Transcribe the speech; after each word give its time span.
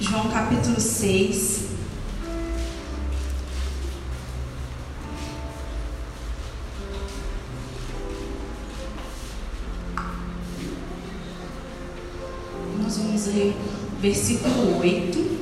João 0.00 0.30
capítulo 0.30 0.80
6. 0.80 1.68
Nós 12.82 12.96
vamos 12.96 13.26
ler 13.26 13.54
versículo 14.00 14.78
8. 14.80 15.40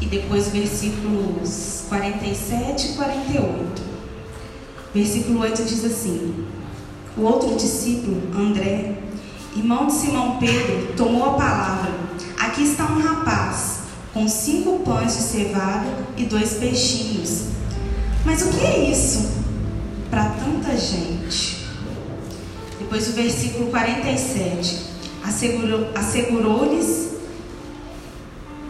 E 0.00 0.06
depois 0.06 0.48
versículos 0.48 1.84
47 1.90 2.86
e 2.86 2.94
48. 2.94 3.82
Versículo 4.94 5.40
8 5.40 5.62
diz 5.62 5.84
assim: 5.84 6.46
O 7.18 7.20
outro 7.20 7.54
discípulo, 7.54 8.34
André, 8.34 8.95
irmão 9.56 9.86
de 9.86 9.94
Simão 9.94 10.36
Pedro, 10.38 10.92
tomou 10.96 11.24
a 11.24 11.32
palavra. 11.34 11.92
Aqui 12.38 12.62
está 12.62 12.84
um 12.84 13.00
rapaz 13.00 13.80
com 14.12 14.28
cinco 14.28 14.80
pães 14.80 15.16
de 15.16 15.22
cevada 15.22 15.86
e 16.16 16.24
dois 16.24 16.54
peixinhos. 16.54 17.46
Mas 18.24 18.42
o 18.42 18.50
que 18.50 18.64
é 18.64 18.90
isso 18.90 19.30
para 20.10 20.24
tanta 20.30 20.76
gente? 20.76 21.66
Depois 22.78 23.08
o 23.08 23.12
versículo 23.12 23.70
47. 23.70 24.94
Assegurou, 25.24 25.88
assegurou-lhes 25.94 27.16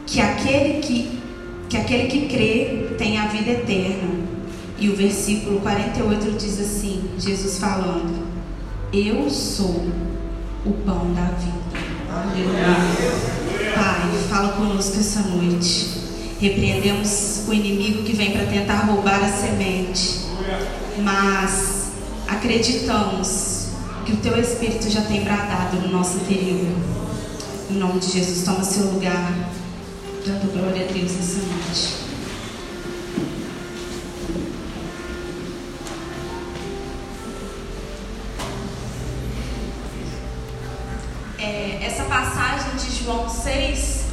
que 0.07 0.21
aquele 0.21 0.81
que, 0.81 1.21
que 1.69 1.77
aquele 1.77 2.09
que 2.09 2.29
crê 2.29 2.95
tem 2.97 3.19
a 3.19 3.27
vida 3.27 3.51
eterna. 3.51 4.27
E 4.79 4.89
o 4.89 4.97
versículo 4.97 5.61
48 5.61 6.37
diz 6.39 6.61
assim: 6.61 7.11
Jesus 7.19 7.59
falando: 7.59 8.27
Eu 8.93 9.29
sou 9.29 9.87
o 10.67 10.73
pão 10.85 11.13
da 11.15 11.23
vida. 11.23 11.57
Aleluia. 12.11 12.67
Pai, 13.75 14.29
fala 14.29 14.53
conosco 14.55 14.99
essa 14.99 15.21
noite. 15.21 15.97
Repreendemos 16.41 17.45
o 17.49 17.55
inimigo 17.55 18.03
que 18.03 18.15
vem 18.15 18.33
para 18.33 18.47
tentar 18.47 18.85
roubar 18.85 19.23
a 19.23 19.29
semente. 19.29 20.27
Mas 20.99 21.93
acreditamos 22.27 23.69
que 24.05 24.13
o 24.13 24.17
teu 24.17 24.39
Espírito 24.41 24.91
já 24.91 25.03
tem 25.03 25.23
bradado 25.23 25.77
no 25.77 25.89
nosso 25.89 26.17
interior. 26.19 26.73
Em 27.71 27.75
nome 27.75 28.01
de 28.01 28.13
Jesus, 28.13 28.45
toma 28.45 28.65
seu 28.65 28.91
lugar. 28.93 29.33
Dando 30.27 30.53
glória 30.53 30.87
a 30.89 30.93
Deus 30.93 31.13
nessa 31.13 31.39
noite. 31.39 32.06
João 43.07 43.29
6 43.29 44.07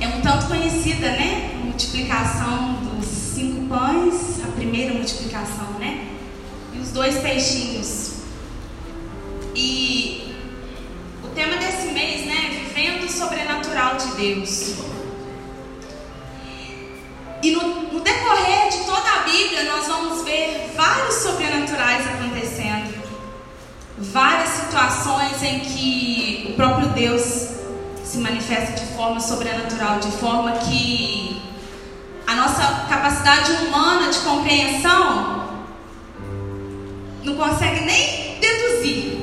é 0.00 0.08
um 0.08 0.20
tanto 0.20 0.48
conhecida, 0.48 1.12
né? 1.12 1.52
A 1.54 1.64
multiplicação 1.64 2.74
dos 2.82 3.06
cinco 3.06 3.68
pães, 3.68 4.42
a 4.42 4.50
primeira 4.50 4.94
multiplicação, 4.94 5.78
né? 5.78 6.08
E 6.74 6.78
os 6.80 6.90
dois 6.90 7.18
peixinhos. 7.18 8.14
E 9.54 10.34
o 11.22 11.28
tema 11.28 11.56
desse 11.58 11.92
mês, 11.92 12.26
né? 12.26 12.64
Vivendo 12.64 13.04
o 13.04 13.08
sobrenatural 13.08 13.94
de 13.94 14.08
Deus. 14.16 14.74
E 17.44 17.52
no, 17.52 17.92
no 17.92 18.00
decorrer 18.00 18.70
de 18.72 18.78
toda 18.78 19.08
a 19.08 19.22
Bíblia, 19.22 19.72
nós 19.72 19.86
vamos 19.86 20.24
ver 20.24 20.72
vários 20.74 21.14
sobrenaturais 21.14 22.08
acontecendo 22.08 22.31
situações 24.72 25.42
em 25.42 25.60
que 25.60 26.46
o 26.48 26.52
próprio 26.54 26.88
Deus 26.88 27.48
se 28.02 28.16
manifesta 28.16 28.72
de 28.72 28.94
forma 28.94 29.20
sobrenatural, 29.20 29.98
de 29.98 30.10
forma 30.12 30.52
que 30.52 31.42
a 32.26 32.34
nossa 32.34 32.86
capacidade 32.88 33.52
humana 33.52 34.10
de 34.10 34.18
compreensão 34.20 35.60
não 37.22 37.36
consegue 37.36 37.84
nem 37.84 38.38
deduzir. 38.40 39.20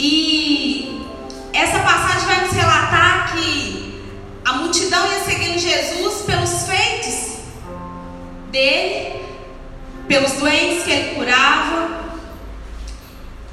E 0.00 1.06
essa 1.52 1.78
passagem 1.78 2.26
vai 2.26 2.44
nos 2.44 2.52
relatar 2.54 3.36
que 3.36 4.02
a 4.44 4.52
multidão 4.54 5.06
ia 5.12 5.20
seguindo 5.20 5.58
Jesus 5.60 6.22
pelos 6.22 6.66
feitos 6.66 7.36
dele, 8.50 9.22
pelos 10.08 10.32
doentes 10.32 10.82
que 10.82 10.90
ele 10.90 11.14
curava. 11.14 11.95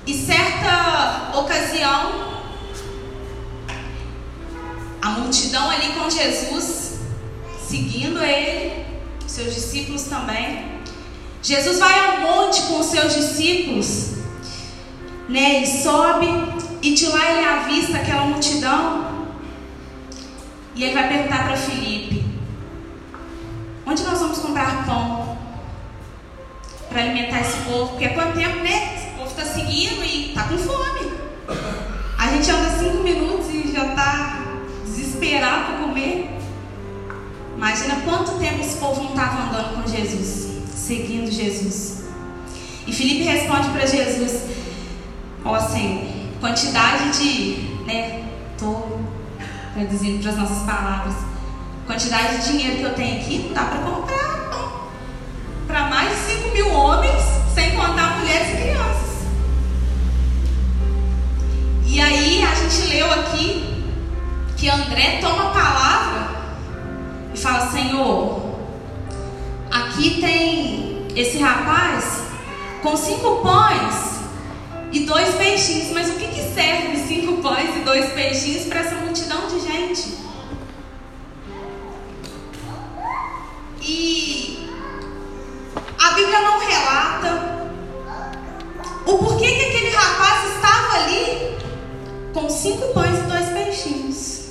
E 0.05 0.13
certa 0.13 1.31
ocasião, 1.37 2.11
a 5.01 5.09
multidão 5.11 5.69
ali 5.69 5.93
com 5.93 6.09
Jesus, 6.09 6.99
seguindo 7.65 8.21
ele, 8.21 8.85
seus 9.25 9.55
discípulos 9.55 10.03
também. 10.03 10.81
Jesus 11.41 11.79
vai 11.79 11.99
ao 11.99 12.21
monte 12.21 12.61
com 12.63 12.79
os 12.79 12.87
seus 12.87 13.13
discípulos, 13.13 14.17
né? 15.27 15.57
Ele 15.57 15.67
sobe 15.67 16.27
e 16.81 16.93
de 16.93 17.05
lá 17.07 17.31
ele 17.31 17.45
avista 17.45 17.97
aquela 17.97 18.25
multidão. 18.25 19.27
E 20.75 20.83
ele 20.83 20.93
vai 20.93 21.07
perguntar 21.07 21.45
para 21.45 21.57
Felipe: 21.57 22.25
Onde 23.85 24.03
nós 24.03 24.19
vamos 24.19 24.39
comprar 24.39 24.85
pão 24.85 25.37
para 26.89 27.01
alimentar 27.01 27.41
esse 27.41 27.57
povo? 27.63 27.89
Porque 27.89 28.05
há 28.05 28.13
quanto 28.13 28.33
tempo, 28.35 28.57
né? 28.59 29.12
Está 29.33 29.45
seguindo 29.45 30.03
e 30.03 30.29
está 30.29 30.43
com 30.43 30.57
fome. 30.57 31.11
A 32.17 32.27
gente 32.27 32.49
anda 32.49 32.69
cinco 32.77 33.03
minutos 33.03 33.49
e 33.49 33.71
já 33.73 33.87
está 33.87 34.43
desesperado 34.85 35.65
para 35.65 35.77
comer. 35.87 36.29
Imagina 37.57 38.01
quanto 38.05 38.37
tempo 38.39 38.61
esse 38.61 38.77
povo 38.77 39.03
não 39.03 39.09
estava 39.09 39.43
andando 39.43 39.81
com 39.81 39.89
Jesus, 39.89 40.61
seguindo 40.75 41.31
Jesus. 41.31 42.03
E 42.85 42.93
Felipe 42.93 43.23
responde 43.23 43.69
para 43.69 43.85
Jesus: 43.85 44.43
Ó 45.43 45.59
Senhor, 45.59 46.03
quantidade 46.39 47.17
de, 47.17 47.85
né? 47.85 48.23
Estou 48.51 48.99
traduzindo 49.73 50.21
para 50.21 50.31
as 50.31 50.37
nossas 50.37 50.63
palavras. 50.63 51.15
Quantidade 51.87 52.37
de 52.37 52.51
dinheiro 52.51 52.77
que 52.77 52.83
eu 52.83 52.93
tenho 52.93 53.19
aqui 53.19 53.39
não 53.39 53.53
dá 53.53 53.63
para 53.65 53.79
comprar 53.79 54.33
para 55.67 55.87
mais 55.87 56.09
de 56.09 56.33
5 56.33 56.49
mil 56.53 56.71
homens, 56.71 57.23
sem 57.55 57.71
contar 57.71 58.19
mulheres 58.19 58.53
e 58.53 58.62
E 61.93 62.01
aí 62.01 62.43
a 62.43 62.55
gente 62.55 62.87
leu 62.87 63.05
aqui 63.13 63.63
que 64.57 64.67
André 64.67 65.19
toma 65.21 65.49
a 65.49 65.53
palavra 65.53 66.27
e 67.31 67.37
fala: 67.37 67.69
Senhor, 67.69 68.57
aqui 69.69 70.19
tem 70.19 71.07
esse 71.15 71.37
rapaz 71.37 72.23
com 72.81 72.97
cinco 72.97 73.43
pães 73.43 74.21
e 74.91 75.01
dois 75.01 75.35
peixinhos. 75.35 75.91
Mas 75.91 76.09
o 76.09 76.13
que, 76.13 76.29
que 76.29 76.41
serve 76.55 76.97
cinco 76.97 77.43
pães 77.43 77.75
e 77.75 77.81
dois 77.81 78.11
peixinhos 78.13 78.65
para 78.65 78.79
essa 78.79 78.95
multidão 78.95 79.47
de 79.49 79.59
gente? 79.59 80.17
E 83.79 84.67
a 86.03 86.09
Bíblia 86.15 86.39
não 86.39 86.57
relata 86.57 87.69
o 89.05 89.17
porquê 89.19 89.45
que 89.45 89.65
aquele 89.65 89.82
com 92.33 92.49
cinco 92.49 92.93
pães 92.93 93.19
e 93.19 93.23
dois 93.23 93.49
peixinhos. 93.49 94.43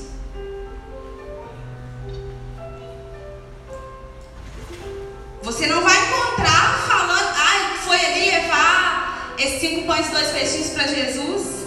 Você 5.42 5.66
não 5.66 5.82
vai 5.82 5.96
encontrar 6.06 6.78
falando, 6.86 7.34
ah, 7.36 7.76
foi 7.84 7.96
ali 7.96 8.30
levar 8.30 9.34
esses 9.36 9.60
cinco 9.60 9.86
pães 9.86 10.06
e 10.08 10.12
dois 10.12 10.28
peixinhos 10.28 10.68
para 10.68 10.86
Jesus. 10.86 11.66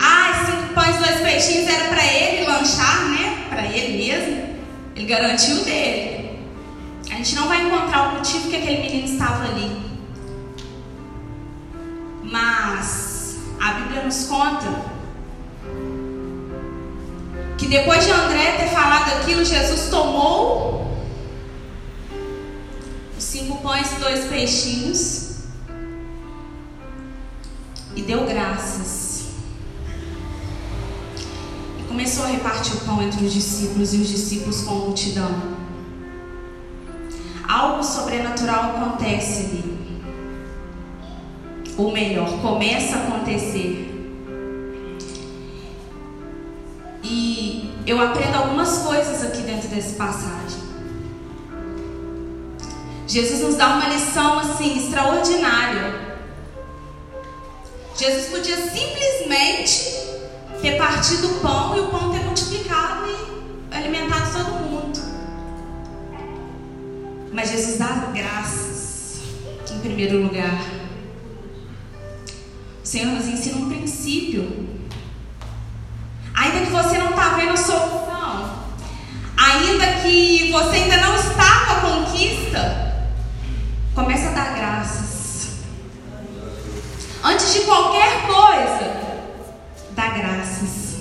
Ah, 0.00 0.30
esses 0.30 0.54
cinco 0.54 0.74
pães 0.74 0.96
e 0.96 0.98
dois 1.00 1.20
peixinhos 1.20 1.68
era 1.68 1.88
para 1.88 2.06
ele 2.06 2.46
lanchar, 2.46 3.08
né? 3.08 3.46
Para 3.48 3.66
ele 3.66 4.04
mesmo. 4.04 4.54
Ele 4.94 5.06
garantiu 5.06 5.64
dele. 5.64 6.38
A 7.10 7.16
gente 7.16 7.34
não 7.34 7.48
vai 7.48 7.66
encontrar 7.66 8.08
o 8.08 8.12
motivo 8.16 8.48
que 8.48 8.56
aquele 8.56 8.82
menino 8.82 9.12
estava 9.12 9.44
ali. 9.44 9.82
Mas 12.22 13.38
a 13.60 13.72
Bíblia 13.72 14.04
nos 14.04 14.26
conta 14.26 14.93
que 17.64 17.70
depois 17.70 18.04
de 18.04 18.10
André 18.10 18.58
ter 18.58 18.68
falado 18.68 19.08
aquilo, 19.14 19.42
Jesus 19.42 19.88
tomou 19.88 20.86
os 23.16 23.24
cinco 23.24 23.56
pães 23.62 23.90
e 23.92 23.94
dois 24.00 24.26
peixinhos 24.26 25.38
e 27.96 28.02
deu 28.02 28.26
graças. 28.26 29.28
E 31.78 31.84
começou 31.84 32.24
a 32.24 32.28
repartir 32.28 32.74
o 32.74 32.80
pão 32.80 33.00
entre 33.00 33.24
os 33.24 33.32
discípulos 33.32 33.94
e 33.94 33.96
os 33.96 34.08
discípulos 34.08 34.60
com 34.60 34.70
a 34.70 34.78
multidão. 34.80 35.54
Algo 37.48 37.82
sobrenatural 37.82 38.76
acontece 38.76 39.40
ali. 39.40 40.02
Ou 41.78 41.90
melhor, 41.92 42.42
começa 42.42 42.96
a 42.96 43.06
acontecer. 43.06 43.93
Eu 47.86 48.00
aprendo 48.00 48.36
algumas 48.36 48.78
coisas 48.78 49.22
aqui 49.22 49.42
dentro 49.42 49.68
dessa 49.68 49.94
passagem. 49.96 50.64
Jesus 53.06 53.42
nos 53.42 53.56
dá 53.56 53.76
uma 53.76 53.88
lição 53.88 54.38
assim 54.38 54.78
extraordinária. 54.78 56.02
Jesus 57.96 58.26
podia 58.26 58.56
simplesmente 58.56 60.04
ter 60.60 60.78
partido 60.78 61.28
o 61.28 61.40
pão 61.40 61.76
e 61.76 61.80
o 61.80 61.88
pão 61.88 62.10
ter 62.10 62.24
multiplicado 62.24 63.04
e 63.06 63.74
alimentado 63.74 64.32
todo 64.32 64.60
mundo. 64.64 64.98
Mas 67.32 67.50
Jesus 67.50 67.76
dá 67.76 68.10
graças 68.14 69.18
em 69.70 69.80
primeiro 69.80 70.22
lugar. 70.22 70.64
O 72.82 72.86
Senhor 72.86 73.12
nos 73.12 73.26
ensina 73.26 73.58
um 73.58 73.68
princípio. 73.68 74.73
Você 76.74 76.98
não 76.98 77.10
está 77.10 77.28
vendo 77.36 77.52
a 77.52 77.56
solução, 77.56 78.58
ainda 79.36 79.86
que 80.02 80.50
você 80.50 80.76
ainda 80.76 80.96
não 80.96 81.14
está 81.14 81.66
com 81.66 81.72
a 81.72 81.80
conquista, 81.80 83.06
comece 83.94 84.26
a 84.26 84.30
dar 84.30 84.54
graças. 84.56 85.50
Antes 87.22 87.54
de 87.54 87.60
qualquer 87.60 88.26
coisa, 88.26 88.92
dá 89.92 90.08
graças. 90.08 90.96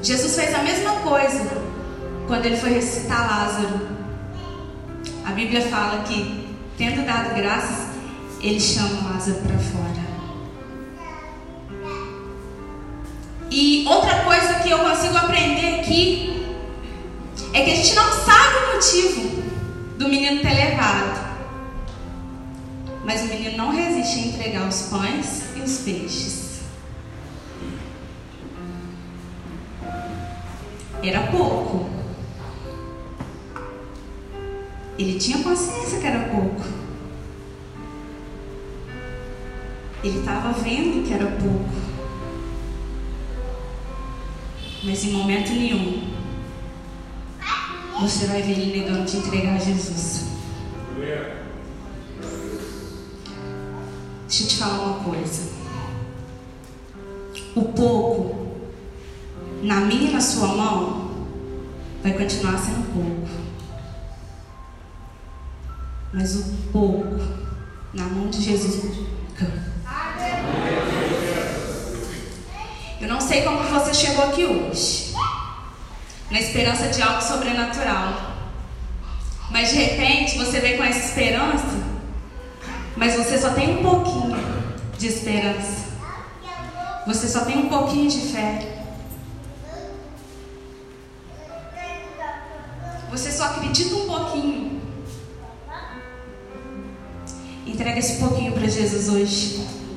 Jesus 0.00 0.36
fez 0.36 0.54
a 0.54 0.62
mesma 0.62 0.92
coisa 1.00 1.50
quando 2.28 2.46
ele 2.46 2.56
foi 2.56 2.74
ressuscitar 2.74 3.28
Lázaro. 3.28 3.80
A 5.26 5.32
Bíblia 5.32 5.62
fala 5.62 6.04
que, 6.04 6.56
tendo 6.78 7.04
dado 7.04 7.34
graças, 7.34 7.88
ele 8.40 8.60
chama 8.60 9.12
Lázaro 9.12 9.38
para 9.38 9.58
fora. 9.58 10.07
E 13.60 13.84
outra 13.88 14.22
coisa 14.22 14.60
que 14.60 14.70
eu 14.70 14.78
consigo 14.78 15.16
aprender 15.16 15.80
aqui 15.80 16.46
é 17.52 17.60
que 17.60 17.72
a 17.72 17.74
gente 17.74 17.92
não 17.92 18.04
sabe 18.12 18.56
o 18.56 18.74
motivo 18.74 19.42
do 19.98 20.08
menino 20.08 20.40
ter 20.40 20.54
levado. 20.54 21.36
Mas 23.04 23.22
o 23.22 23.24
menino 23.24 23.56
não 23.56 23.74
resiste 23.74 24.20
a 24.20 24.26
entregar 24.28 24.68
os 24.68 24.82
pães 24.82 25.42
e 25.56 25.60
os 25.60 25.78
peixes. 25.78 26.60
Era 31.02 31.26
pouco. 31.26 31.90
Ele 34.96 35.18
tinha 35.18 35.42
consciência 35.42 35.98
que 35.98 36.06
era 36.06 36.28
pouco. 36.28 36.62
Ele 40.04 40.20
estava 40.20 40.52
vendo 40.52 41.04
que 41.04 41.12
era 41.12 41.26
pouco. 41.26 41.97
Mas 44.88 45.04
em 45.04 45.12
momento 45.12 45.50
nenhum 45.50 46.08
você 48.00 48.26
vai 48.26 48.40
ver 48.40 48.52
ele 48.52 48.80
negando 48.80 49.04
te 49.04 49.18
entregar 49.18 49.56
a 49.56 49.58
Jesus. 49.58 50.24
Deixa 54.26 54.42
eu 54.44 54.48
te 54.48 54.56
falar 54.56 54.80
uma 54.80 55.04
coisa. 55.04 55.52
O 57.54 57.64
pouco 57.64 58.48
na 59.62 59.80
minha 59.82 60.08
e 60.08 60.12
na 60.12 60.20
sua 60.20 60.48
mão, 60.48 61.26
vai 62.02 62.12
continuar 62.12 62.56
sendo 62.58 62.92
pouco. 62.94 63.28
Mas 66.14 66.34
o 66.36 66.44
pouco 66.72 67.20
na 67.92 68.04
mão 68.04 68.28
de 68.30 68.40
Jesus 68.40 69.06
Eu 73.00 73.06
não 73.06 73.20
sei 73.20 73.42
como 73.42 73.62
você 73.62 73.94
chegou 73.94 74.24
aqui 74.24 74.44
hoje, 74.44 75.14
na 76.30 76.40
esperança 76.40 76.88
de 76.88 77.00
algo 77.00 77.22
sobrenatural. 77.22 78.36
Mas 79.50 79.70
de 79.70 79.76
repente 79.76 80.36
você 80.36 80.58
vem 80.58 80.76
com 80.76 80.82
essa 80.82 80.98
esperança, 80.98 81.78
mas 82.96 83.14
você 83.14 83.38
só 83.38 83.50
tem 83.50 83.78
um 83.78 83.82
pouquinho 83.82 84.36
de 84.98 85.06
esperança. 85.06 85.86
Você 87.06 87.28
só 87.28 87.44
tem 87.44 87.56
um 87.56 87.68
pouquinho 87.68 88.10
de 88.10 88.20
fé. 88.32 88.82
Você 93.10 93.30
só 93.30 93.44
acredita 93.44 93.94
um 93.94 94.06
pouquinho. 94.06 94.82
Entrega 97.64 97.98
esse 97.98 98.18
pouquinho 98.18 98.52
para 98.52 98.66
Jesus 98.66 99.08
hoje. 99.08 99.87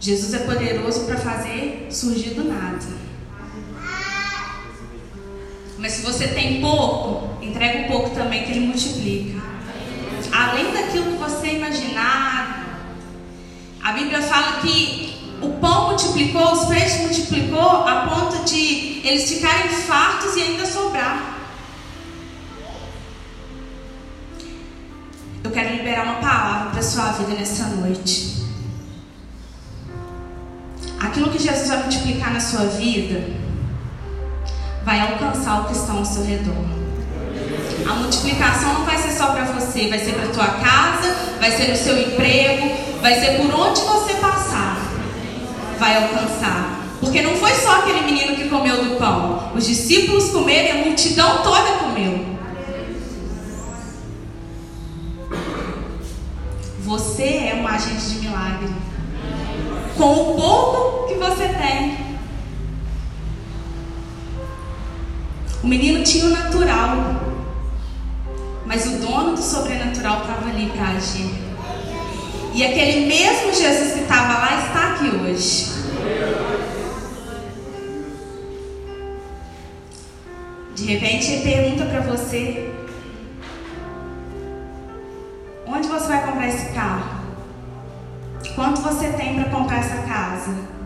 Jesus 0.00 0.32
é 0.32 0.38
poderoso 0.38 1.04
para 1.04 1.18
fazer 1.18 1.88
surgir 1.90 2.30
do 2.30 2.44
nada. 2.44 2.78
Mas 5.76 5.92
se 5.92 6.02
você 6.02 6.28
tem 6.28 6.58
pouco, 6.62 7.42
entrega 7.44 7.80
um 7.80 7.88
pouco 7.88 8.10
também 8.10 8.44
que 8.44 8.52
ele 8.52 8.66
multiplica. 8.66 9.38
Além 10.32 10.72
daquilo 10.72 11.12
que 11.12 11.18
você 11.18 11.56
imaginar, 11.56 12.78
a 13.82 13.92
Bíblia 13.92 14.22
fala 14.22 14.60
que 14.62 15.36
o 15.42 15.50
pão 15.58 15.88
multiplicou, 15.88 16.52
os 16.52 16.64
peixes 16.66 17.00
multiplicou 17.00 17.86
a 17.86 18.06
ponto 18.06 18.44
de 18.44 19.02
eles 19.04 19.28
ficarem 19.30 19.68
fartos 19.68 20.34
e 20.36 20.42
ainda 20.42 20.64
sobrar. 20.64 21.38
Eu 25.44 25.50
quero 25.50 25.76
liberar 25.76 26.04
uma 26.04 26.14
palavra 26.14 26.70
para 26.70 26.82
sua 26.82 27.12
vida 27.12 27.32
nessa 27.32 27.66
noite. 27.66 28.29
Sua 32.50 32.66
vida 32.66 33.22
vai 34.84 35.00
alcançar 35.00 35.60
o 35.60 35.64
que 35.66 35.72
está 35.72 35.92
ao 35.92 36.04
seu 36.04 36.24
redor. 36.24 36.64
A 37.88 37.94
multiplicação 37.94 38.74
não 38.74 38.84
vai 38.84 38.98
ser 38.98 39.12
só 39.12 39.28
para 39.28 39.44
você, 39.44 39.88
vai 39.88 40.00
ser 40.00 40.14
para 40.14 40.26
tua 40.28 40.46
casa, 40.46 41.14
vai 41.38 41.52
ser 41.52 41.68
no 41.68 41.76
seu 41.76 41.96
emprego, 41.96 42.74
vai 43.00 43.14
ser 43.20 43.40
por 43.40 43.54
onde 43.54 43.80
você 43.82 44.14
passar, 44.14 44.78
vai 45.78 46.02
alcançar. 46.02 46.80
Porque 46.98 47.22
não 47.22 47.36
foi 47.36 47.52
só 47.54 47.78
aquele 47.78 48.00
menino 48.02 48.34
que 48.34 48.48
comeu 48.48 48.84
do 48.84 48.96
pão. 48.96 49.52
Os 49.54 49.66
discípulos 49.66 50.30
comeram 50.30 50.76
e 50.76 50.80
a 50.80 50.84
multidão 50.86 51.42
toda 51.42 51.78
comeu. 51.78 52.36
Você 56.80 57.22
é 57.22 57.60
um 57.62 57.66
agente 57.66 58.06
de 58.06 58.18
milagre. 58.18 58.68
Com 59.96 60.12
o 60.12 60.34
pouco 60.34 61.08
que 61.08 61.14
você 61.14 61.48
tem. 61.48 62.09
O 65.62 65.66
menino 65.66 66.02
tinha 66.02 66.26
o 66.26 66.30
natural. 66.30 66.96
Mas 68.64 68.86
o 68.86 68.98
dono 68.98 69.34
do 69.34 69.42
sobrenatural 69.42 70.20
estava 70.20 70.48
ali 70.48 70.70
para 70.70 70.88
agir. 70.88 71.30
E 72.54 72.64
aquele 72.64 73.06
mesmo 73.06 73.52
Jesus 73.54 73.92
que 73.94 74.00
estava 74.00 74.38
lá 74.38 74.66
está 74.66 74.92
aqui 74.92 75.08
hoje. 75.16 75.70
De 80.74 80.84
repente 80.86 81.32
ele 81.32 81.42
pergunta 81.42 81.84
para 81.84 82.00
você: 82.00 82.72
Onde 85.66 85.88
você 85.88 86.06
vai 86.08 86.26
comprar 86.26 86.48
esse 86.48 86.72
carro? 86.72 87.20
Quanto 88.54 88.80
você 88.80 89.08
tem 89.08 89.34
para 89.34 89.50
comprar 89.50 89.78
essa 89.78 90.02
casa? 90.02 90.79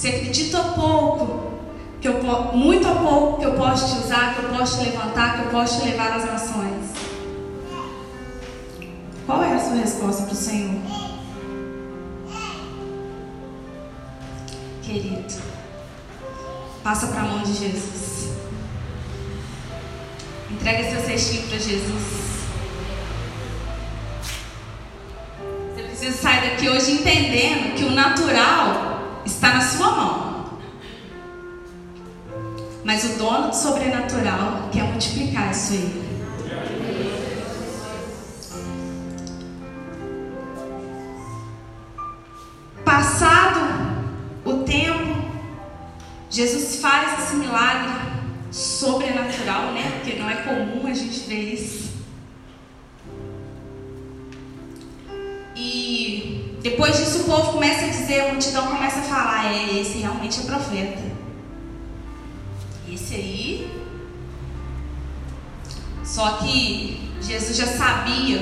Você 0.00 0.08
acredita 0.08 0.58
ou 0.58 0.72
pouco 0.72 1.52
que 2.00 2.08
eu 2.08 2.22
muito 2.54 2.88
ou 2.88 2.96
pouco 2.96 3.38
que 3.38 3.44
eu 3.44 3.52
posso 3.52 3.94
te 3.94 4.02
usar, 4.02 4.34
que 4.34 4.42
eu 4.42 4.48
posso 4.48 4.78
te 4.78 4.84
levantar, 4.86 5.34
que 5.36 5.42
eu 5.44 5.50
posso 5.50 5.78
te 5.78 5.88
levar 5.90 6.12
às 6.12 6.24
nações? 6.24 6.86
Qual 9.26 9.44
é 9.44 9.52
a 9.52 9.60
sua 9.60 9.74
resposta 9.74 10.22
para 10.22 10.32
o 10.32 10.36
Senhor? 10.36 10.80
Querido, 14.82 15.34
passa 16.82 17.08
para 17.08 17.20
a 17.20 17.24
mão 17.24 17.42
de 17.42 17.52
Jesus. 17.52 18.30
Entrega 20.50 20.92
seu 20.92 21.02
cestinho 21.02 21.46
para 21.46 21.58
Jesus. 21.58 22.46
Você 25.74 25.82
precisa 25.82 26.16
sair 26.16 26.52
daqui 26.52 26.70
hoje 26.70 26.92
entendendo 26.92 27.74
que 27.76 27.84
o 27.84 27.90
natural 27.90 28.89
na 29.52 29.60
sua 29.60 29.90
mão. 29.90 30.58
Mas 32.84 33.04
o 33.04 33.18
dono 33.18 33.48
do 33.48 33.56
sobrenatural 33.56 34.68
quer 34.72 34.84
multiplicar 34.84 35.50
isso 35.50 35.72
aí. 35.72 36.10
Passado 42.84 43.60
o 44.44 44.64
Jesus 46.30 46.80
faz 46.80 47.24
esse 47.24 47.36
milagre 47.36 47.92
sobrenatural, 48.52 49.72
né? 49.72 50.00
Porque 50.00 50.18
não 50.18 50.30
é 50.30 50.36
comum 50.36 50.86
a 50.86 50.94
gente 50.94 51.20
ver 51.28 51.54
isso. 51.54 51.89
Depois 56.62 56.96
disso 56.98 57.20
o 57.20 57.24
povo 57.24 57.52
começa 57.52 57.86
a 57.86 57.88
dizer, 57.88 58.20
a 58.20 58.32
multidão 58.32 58.66
começa 58.66 59.00
a 59.00 59.02
falar, 59.02 59.52
é, 59.52 59.80
esse 59.80 59.98
realmente 59.98 60.40
é 60.40 60.42
profeta. 60.42 61.02
Esse 62.92 63.14
aí. 63.14 63.80
Só 66.04 66.38
que 66.38 67.10
Jesus 67.22 67.56
já 67.56 67.66
sabia 67.66 68.38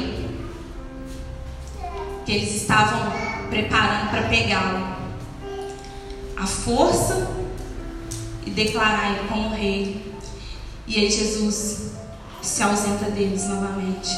que 2.25 2.33
eles 2.33 2.57
estavam 2.57 3.13
preparando 3.49 4.11
para 4.11 4.23
pegá-lo. 4.29 4.99
A 6.37 6.47
força 6.47 7.31
e 8.45 8.51
declarar 8.51 9.11
ele 9.11 9.29
como 9.29 9.55
rei. 9.55 10.13
E 10.87 10.97
aí 10.97 11.11
Jesus 11.11 11.93
se 12.43 12.63
ausenta 12.63 13.11
deles 13.11 13.47
novamente. 13.49 14.11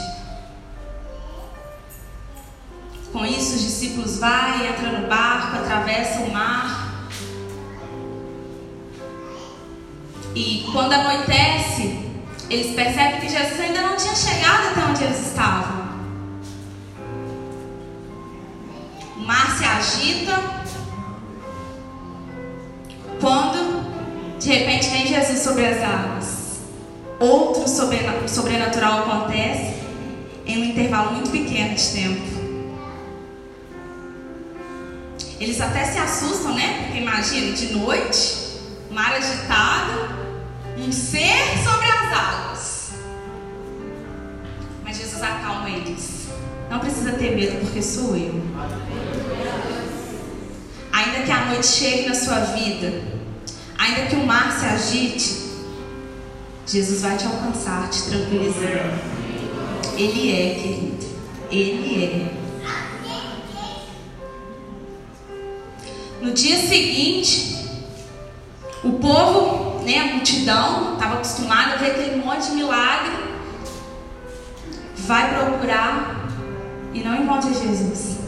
Com 3.13 3.25
isso, 3.27 3.57
os 3.57 3.63
discípulos 3.63 4.19
vai, 4.19 4.69
entra 4.69 4.99
no 4.99 5.09
barco, 5.09 5.57
atravessa 5.57 6.21
o 6.21 6.33
mar. 6.33 7.09
E 10.35 10.69
quando 10.73 10.93
anoitece, 10.93 11.99
eles 12.49 12.75
percebem 12.75 13.21
que 13.21 13.29
Jesus 13.29 13.61
ainda 13.61 13.83
não 13.83 13.97
tinha 13.97 14.15
chegado 14.15 14.69
até 14.69 14.85
onde 14.85 15.05
eles 15.05 15.27
estavam. 15.27 15.91
O 19.17 19.21
mar 19.21 19.57
se 19.59 19.65
agita. 19.65 20.61
Quando 23.21 24.39
de 24.39 24.49
repente 24.49 24.89
vem 24.89 25.07
Jesus 25.07 25.41
sobre 25.41 25.67
as 25.67 25.83
águas. 25.83 26.61
Outro 27.19 27.65
sobrenatural 27.69 29.01
acontece 29.01 29.75
em 30.47 30.63
um 30.63 30.65
intervalo 30.65 31.13
muito 31.13 31.31
pequeno 31.31 31.75
de 31.75 31.91
tempo. 31.91 32.40
Eles 35.41 35.59
até 35.59 35.87
se 35.87 35.97
assustam, 35.97 36.55
né? 36.55 36.83
Porque 36.85 36.99
imagina, 36.99 37.57
de 37.57 37.73
noite, 37.73 38.61
mar 38.91 39.15
agitado, 39.15 40.11
um 40.77 40.93
ser 40.93 41.57
sobre 41.65 41.87
as 41.87 42.13
águas. 42.13 42.91
Mas 44.85 44.99
Jesus 44.99 45.23
acalma 45.23 45.71
eles. 45.71 46.29
Não 46.69 46.79
precisa 46.79 47.13
ter 47.13 47.35
medo, 47.35 47.59
porque 47.61 47.81
sou 47.81 48.15
eu. 48.15 48.35
Ainda 50.93 51.23
que 51.25 51.33
a 51.33 51.47
noite 51.47 51.67
chegue 51.67 52.07
na 52.07 52.15
sua 52.15 52.41
vida, 52.41 53.03
ainda 53.79 54.11
que 54.11 54.17
o 54.17 54.27
mar 54.27 54.53
se 54.53 54.67
agite, 54.67 55.41
Jesus 56.67 57.01
vai 57.01 57.17
te 57.17 57.25
alcançar, 57.25 57.89
te 57.89 58.03
tranquilizar. 58.03 58.99
Ele 59.97 60.33
é, 60.33 60.55
querido. 60.55 61.07
Ele 61.51 62.05
é. 62.05 62.40
No 66.31 66.37
dia 66.37 66.59
seguinte, 66.59 67.57
o 68.85 68.93
povo, 69.01 69.83
né, 69.85 69.99
a 69.99 70.05
multidão, 70.15 70.93
estava 70.93 71.15
acostumada 71.17 71.75
a 71.75 71.77
ver 71.77 71.91
aquele 71.91 72.25
monte 72.25 72.51
de 72.51 72.53
milagre, 72.53 73.11
vai 74.95 75.35
procurar 75.35 76.29
e 76.95 77.01
não 77.01 77.21
encontra 77.21 77.53
Jesus. 77.53 78.19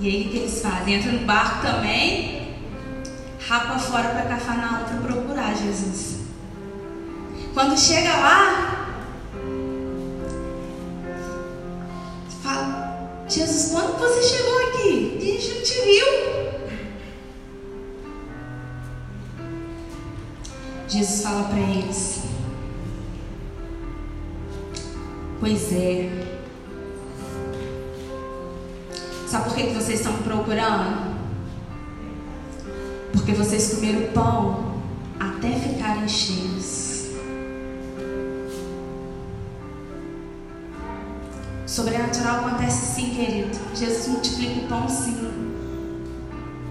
E 0.00 0.08
aí 0.08 0.26
o 0.26 0.30
que 0.30 0.36
eles 0.38 0.60
fazem? 0.60 0.94
Entra 0.94 1.12
no 1.12 1.24
barco 1.24 1.64
também, 1.64 2.56
rapa 3.46 3.78
fora 3.78 4.08
para 4.08 4.22
Cafarnaum 4.22 4.82
para 4.82 4.96
procurar 4.96 5.54
Jesus. 5.54 6.22
Quando 7.54 7.78
chega 7.78 8.16
lá, 8.16 8.67
Jesus, 13.28 13.72
quando 13.72 13.98
você 13.98 14.22
chegou 14.22 14.68
aqui? 14.68 15.18
A 15.18 15.20
gente 15.20 15.54
não 15.54 15.62
te 15.62 15.80
viu. 15.84 16.28
Jesus 20.88 21.22
fala 21.22 21.44
para 21.48 21.58
eles: 21.58 22.22
Pois 25.38 25.72
é. 25.74 26.10
Sabe 29.26 29.44
por 29.44 29.54
que 29.54 29.74
vocês 29.74 30.00
estão 30.00 30.14
me 30.14 30.22
procurando? 30.22 31.18
Porque 33.12 33.32
vocês 33.32 33.74
comeram 33.74 34.10
pão 34.12 34.80
até 35.20 35.50
ficarem 35.52 36.08
cheios. 36.08 36.87
Sobrenatural 41.78 42.44
acontece 42.44 42.96
sim, 42.96 43.10
querido. 43.10 43.56
Jesus 43.72 44.08
multiplica 44.08 44.62
o 44.62 44.66
pão 44.66 44.88
sim. 44.88 45.16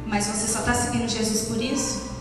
Mas 0.06 0.26
você 0.26 0.52
só 0.52 0.60
está 0.60 0.74
seguindo 0.74 1.08
Jesus 1.08 1.48
por 1.48 1.62
isso? 1.64 2.12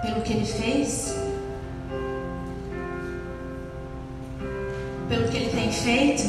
Pelo 0.00 0.22
que 0.22 0.32
ele 0.32 0.46
fez? 0.46 1.14
Pelo 5.10 5.28
que 5.28 5.36
ele 5.36 5.50
tem 5.50 5.70
feito? 5.70 6.22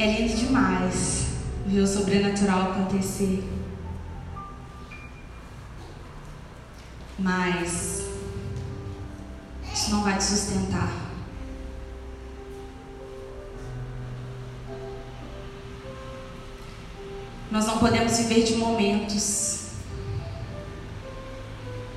É 0.00 0.06
lindo 0.06 0.36
demais 0.36 1.26
ver 1.68 1.82
o 1.82 1.86
sobrenatural 1.86 2.72
acontecer. 2.72 3.44
Mas 7.16 8.01
não 9.92 10.02
vai 10.02 10.16
te 10.16 10.24
sustentar. 10.24 10.90
Nós 17.50 17.66
não 17.66 17.78
podemos 17.78 18.16
viver 18.16 18.44
de 18.44 18.56
momentos. 18.56 19.66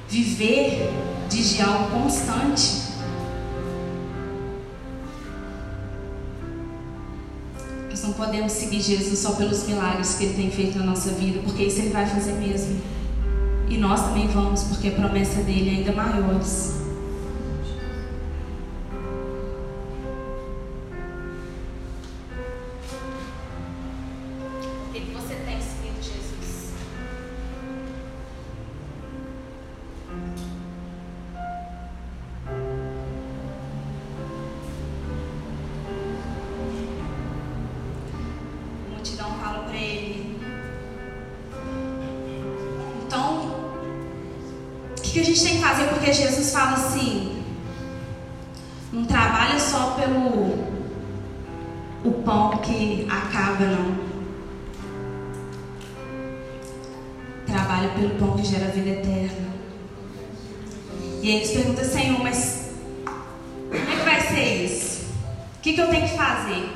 Viver 0.10 0.92
de 1.30 1.62
algo 1.62 1.92
constante. 1.92 2.84
Nós 7.90 8.04
não 8.04 8.14
podemos 8.14 8.52
seguir 8.52 8.82
Jesus 8.82 9.20
só 9.20 9.32
pelos 9.32 9.64
milagres 9.64 10.16
que 10.16 10.26
Ele 10.26 10.34
tem 10.34 10.52
feito 10.52 10.78
na 10.78 10.86
nossa 10.86 11.12
vida, 11.12 11.40
porque 11.44 11.64
isso 11.64 11.80
Ele 11.80 11.90
vai 11.92 12.06
fazer 12.06 12.34
mesmo. 12.34 12.82
E 13.70 13.78
nós 13.78 14.02
também 14.02 14.28
vamos, 14.28 14.64
porque 14.64 14.90
a 14.90 14.92
promessa 14.92 15.42
dele 15.42 15.70
é 15.70 15.74
ainda 15.78 15.94
maiores. 15.94 16.85
gente 45.26 45.44
tem 45.44 45.56
que 45.56 45.62
fazer 45.62 45.88
porque 45.88 46.14
Jesus 46.14 46.52
fala 46.52 46.74
assim: 46.74 47.44
não 48.94 49.06
trabalha 49.06 49.60
só 49.60 49.92
pelo 49.92 50.76
o 52.04 52.12
pão 52.24 52.58
que 52.60 53.08
acaba, 53.10 53.66
não. 53.66 54.06
Trabalha 57.46 57.90
pelo 57.90 58.12
pão 58.20 58.38
que 58.38 58.46
gera 58.46 58.72
vida 58.72 58.90
eterna. 58.90 59.56
E 61.22 61.30
aí 61.30 61.38
eles 61.38 61.52
perguntam, 61.52 61.84
Senhor, 61.84 62.20
mas 62.22 62.70
como 63.04 63.76
é 63.76 63.98
que 63.98 64.06
vai 64.06 64.22
ser 64.22 64.66
isso? 64.66 65.06
O 65.58 65.62
que, 65.62 65.74
que 65.74 65.82
eu 65.82 65.88
tenho 65.88 66.08
que 66.08 66.16
fazer? 66.16 66.70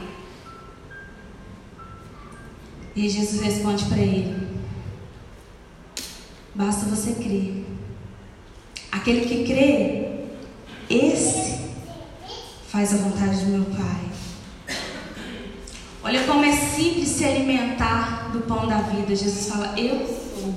E 2.96 3.08
Jesus 3.08 3.42
responde 3.42 3.86
para 3.86 4.00
ele: 4.00 4.48
basta 6.56 6.86
você 6.88 7.14
crer. 7.14 7.59
Aquele 9.00 9.22
que 9.22 9.46
crê, 9.46 10.10
esse 10.90 11.58
faz 12.68 12.94
a 12.94 12.98
vontade 12.98 13.46
do 13.46 13.52
meu 13.52 13.64
Pai. 13.64 14.76
Olha 16.04 16.22
como 16.26 16.44
é 16.44 16.52
simples 16.52 17.08
se 17.08 17.24
alimentar 17.24 18.30
do 18.34 18.42
pão 18.42 18.68
da 18.68 18.80
vida. 18.82 19.16
Jesus 19.16 19.48
fala: 19.48 19.74
Eu 19.80 20.06
sou 20.06 20.54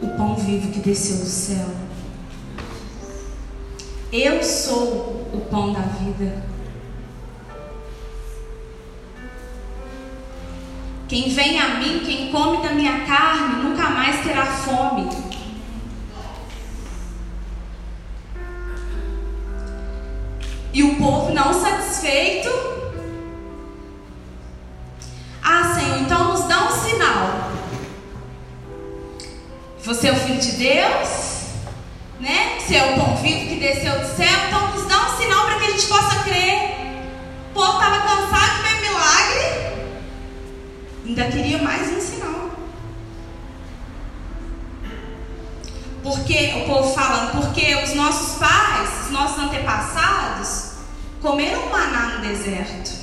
o 0.00 0.16
pão 0.16 0.34
vivo 0.34 0.72
que 0.72 0.80
desceu 0.80 1.18
do 1.18 1.26
céu. 1.26 1.68
Eu 4.10 4.42
sou 4.42 5.28
o 5.34 5.46
pão 5.50 5.74
da 5.74 5.80
vida. 5.80 6.42
Quem 11.06 11.28
vem 11.28 11.60
a 11.60 11.74
mim, 11.80 12.00
quem 12.02 12.32
come 12.32 12.66
da 12.66 12.72
minha 12.72 13.04
carne, 13.04 13.62
nunca 13.62 13.90
mais 13.90 14.24
terá 14.24 14.46
fome. 14.46 15.41
Satisfeito. 22.02 22.50
Ah, 25.42 25.74
Senhor, 25.74 25.98
então 26.00 26.32
nos 26.32 26.48
dá 26.48 26.64
um 26.64 26.70
sinal. 26.70 27.52
Você 29.84 30.08
é 30.08 30.12
o 30.12 30.16
filho 30.16 30.40
de 30.40 30.52
Deus, 30.52 31.46
né? 32.20 32.58
Você 32.58 32.76
é 32.76 32.92
o 32.92 32.96
pão 32.96 33.16
vivo 33.16 33.48
que 33.48 33.56
desceu 33.56 33.98
do 33.98 34.16
céu, 34.16 34.38
então 34.48 34.72
nos 34.72 34.86
dá 34.86 35.06
um 35.06 35.16
sinal 35.16 35.46
para 35.46 35.58
que 35.58 35.64
a 35.64 35.70
gente 35.70 35.86
possa 35.86 36.22
crer. 36.24 36.72
O 37.50 37.54
povo 37.54 37.78
estava 37.78 38.00
cansado 38.00 38.56
de 38.56 38.62
ver 38.62 38.80
milagre, 38.80 39.94
ainda 41.06 41.24
queria 41.24 41.58
mais 41.58 41.88
um 41.92 42.00
sinal. 42.00 42.50
Porque 46.02 46.52
o 46.56 46.66
povo 46.66 46.94
falando, 46.94 47.42
porque 47.42 47.74
os 47.76 47.94
nossos 47.94 48.38
pais, 48.38 48.90
os 49.04 49.10
nossos 49.10 49.38
antepassados, 49.38 50.11
comeram 51.22 51.70
maná 51.70 52.16
no 52.16 52.28
deserto. 52.28 53.00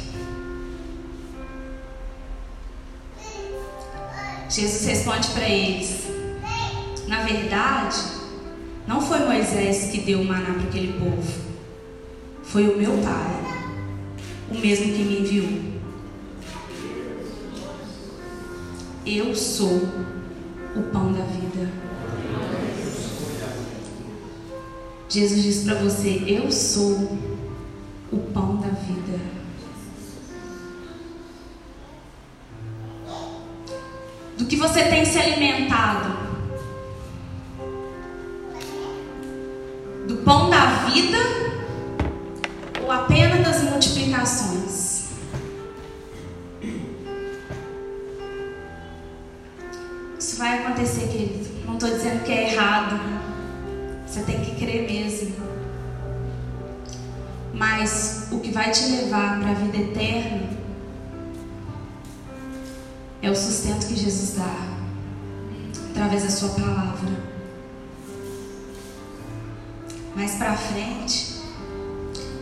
Jesus 4.49 4.85
responde 4.85 5.29
para 5.29 5.47
eles: 5.47 6.03
Na 7.07 7.23
verdade, 7.23 7.97
não 8.85 8.99
foi 8.99 9.19
Moisés 9.19 9.89
que 9.89 10.01
deu 10.01 10.19
o 10.19 10.25
maná 10.25 10.53
para 10.53 10.63
aquele 10.63 10.99
povo, 10.99 11.41
foi 12.43 12.67
o 12.67 12.77
meu 12.77 12.91
Pai, 12.97 13.39
o 14.51 14.59
mesmo 14.59 14.93
que 14.93 15.03
me 15.03 15.19
enviou. 15.21 15.79
Eu 19.05 19.33
sou 19.33 19.81
o 20.75 20.83
pão 20.91 21.13
da 21.13 21.23
vida. 21.23 21.71
Jesus 25.07 25.41
diz 25.41 25.63
para 25.63 25.75
você: 25.75 26.23
Eu 26.27 26.51
sou 26.51 27.17
o 28.11 28.17
pão 28.33 28.57
da 28.57 28.69
vida. 28.69 29.19
Do 34.37 34.45
que 34.45 34.55
você 34.55 34.83
tem 34.83 35.05
se 35.05 35.19
alimentado? 35.19 36.18
O 58.31 58.39
que 58.39 58.51
vai 58.51 58.71
te 58.71 58.85
levar 58.85 59.39
para 59.39 59.51
a 59.51 59.53
vida 59.53 59.77
eterna 59.77 60.49
é 63.21 63.29
o 63.29 63.35
sustento 63.35 63.87
que 63.87 63.95
Jesus 63.95 64.35
dá 64.35 64.69
através 65.91 66.23
da 66.23 66.29
sua 66.29 66.49
palavra. 66.49 67.09
Mais 70.15 70.35
para 70.35 70.55
frente, 70.55 71.41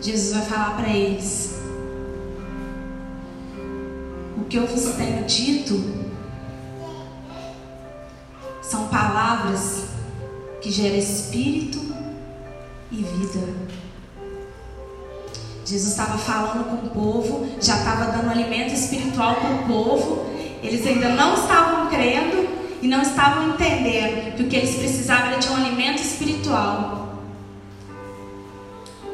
Jesus 0.01 0.33
vai 0.33 0.45
falar 0.45 0.77
para 0.77 0.89
eles: 0.89 1.55
O 4.37 4.43
que 4.45 4.57
eu 4.57 4.67
vos 4.67 4.83
tenho 4.95 5.25
dito 5.25 6.07
são 8.61 8.87
palavras 8.89 9.85
que 10.61 10.69
geram 10.69 10.97
espírito 10.97 11.79
e 12.91 12.97
vida. 12.97 13.86
Jesus 15.67 15.91
estava 15.91 16.17
falando 16.17 16.63
com 16.63 16.87
o 16.87 16.89
povo, 16.91 17.45
já 17.59 17.75
estava 17.75 18.05
dando 18.05 18.31
alimento 18.31 18.73
espiritual 18.73 19.35
para 19.35 19.51
o 19.51 19.67
povo. 19.67 20.25
Eles 20.63 20.87
ainda 20.87 21.09
não 21.09 21.33
estavam 21.33 21.89
crendo 21.89 22.47
e 22.81 22.87
não 22.87 23.01
estavam 23.01 23.49
entendendo 23.49 24.37
que 24.37 24.43
o 24.43 24.47
que 24.47 24.55
eles 24.55 24.75
precisavam 24.77 25.27
era 25.27 25.39
de 25.39 25.49
um 25.49 25.57
alimento 25.57 26.01
espiritual. 26.01 27.19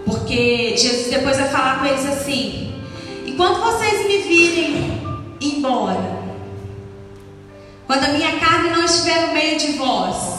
Porque 0.06 0.78
Jesus 0.78 1.10
depois 1.10 1.38
vai 1.38 1.50
falar 1.50 1.80
com 1.80 1.88
eles 1.88 2.06
assim: 2.06 2.84
E 3.26 3.32
quando 3.32 3.60
vocês 3.60 4.06
me 4.06 4.20
virem 4.20 5.02
embora, 5.42 6.22
quando 7.88 8.04
a 8.04 8.10
minha 8.10 8.40
carne 8.40 8.70
não 8.70 8.86
estiver 8.86 9.26
no 9.26 9.34
meio 9.34 9.58
de 9.58 9.72
vós, 9.72 10.38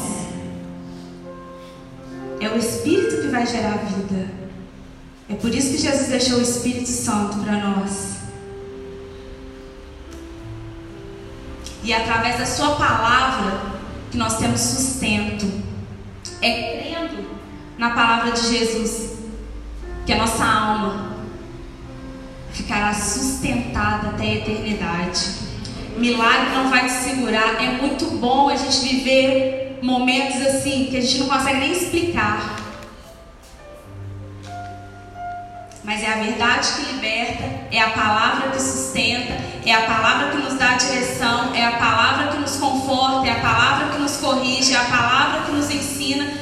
é 2.38 2.48
o 2.48 2.56
Espírito 2.56 3.20
que 3.20 3.28
vai 3.28 3.44
gerar 3.44 3.78
vida. 3.78 4.43
É 5.28 5.34
por 5.34 5.54
isso 5.54 5.70
que 5.70 5.78
Jesus 5.78 6.08
deixou 6.08 6.38
o 6.38 6.42
Espírito 6.42 6.88
Santo 6.88 7.38
para 7.38 7.56
nós. 7.56 8.14
E 11.82 11.92
é 11.92 11.96
através 11.96 12.38
da 12.38 12.46
Sua 12.46 12.76
palavra 12.76 13.60
que 14.10 14.16
nós 14.16 14.38
temos 14.38 14.60
sustento. 14.60 15.46
É 16.40 16.78
crendo 16.78 17.24
na 17.78 17.90
palavra 17.90 18.32
de 18.32 18.48
Jesus 18.48 19.14
que 20.04 20.12
a 20.12 20.18
nossa 20.18 20.44
alma 20.44 21.16
ficará 22.52 22.92
sustentada 22.92 24.10
até 24.10 24.24
a 24.24 24.34
eternidade. 24.34 25.44
Milagre 25.96 26.54
não 26.54 26.70
vai 26.70 26.86
te 26.86 26.92
segurar. 26.92 27.62
É 27.62 27.80
muito 27.80 28.06
bom 28.18 28.48
a 28.48 28.56
gente 28.56 28.80
viver 28.80 29.78
momentos 29.82 30.40
assim 30.46 30.86
que 30.90 30.96
a 30.96 31.00
gente 31.00 31.18
não 31.18 31.28
consegue 31.28 31.60
nem 31.60 31.72
explicar. 31.72 32.63
Mas 35.94 36.02
é 36.02 36.12
a 36.12 36.16
verdade 36.16 36.72
que 36.72 36.92
liberta, 36.92 37.44
é 37.70 37.80
a 37.80 37.90
palavra 37.90 38.50
que 38.50 38.60
sustenta, 38.60 39.32
é 39.64 39.72
a 39.72 39.86
palavra 39.86 40.30
que 40.32 40.38
nos 40.38 40.54
dá 40.54 40.74
direção, 40.74 41.54
é 41.54 41.64
a 41.64 41.78
palavra 41.78 42.32
que 42.32 42.38
nos 42.38 42.56
conforta, 42.56 43.28
é 43.28 43.30
a 43.30 43.40
palavra 43.40 43.92
que 43.94 44.00
nos 44.00 44.16
corrige, 44.16 44.74
é 44.74 44.76
a 44.76 44.84
palavra 44.86 45.42
que 45.42 45.52
nos 45.52 45.70
ensina, 45.70 46.32